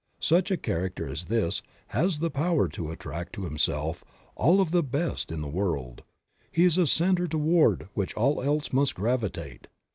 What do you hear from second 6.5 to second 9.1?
he is a center toward which all else must